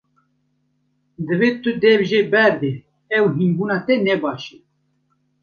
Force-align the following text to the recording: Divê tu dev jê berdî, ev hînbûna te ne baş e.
Divê 1.27 1.49
tu 1.61 1.71
dev 1.83 1.99
jê 2.09 2.21
berdî, 2.33 2.73
ev 3.17 3.25
hînbûna 3.37 3.77
te 3.85 3.95
ne 4.05 4.15
baş 4.23 4.43
e. 4.55 4.57